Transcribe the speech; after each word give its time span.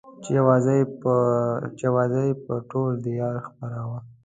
چې 0.23 0.31
اوازه 0.41 2.21
يې 2.29 2.33
پر 2.45 2.57
ټول 2.71 2.91
ديار 3.05 3.35
خپره 3.47 3.79
وه. 3.89 3.99